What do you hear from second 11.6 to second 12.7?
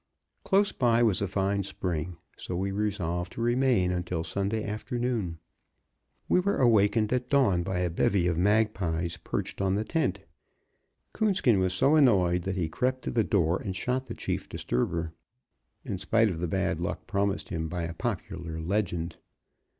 so annoyed that he